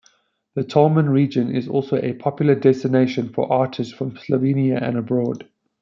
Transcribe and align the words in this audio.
The 0.55 0.63
Tolmin 0.63 1.09
region 1.11 1.55
is 1.55 1.67
also 1.67 1.97
a 1.97 2.13
popular 2.13 2.55
destination 2.55 3.29
for 3.29 3.53
artists 3.53 3.93
from 3.93 4.15
Slovenia 4.15 4.81
and 4.81 4.97
abroad. 4.97 5.47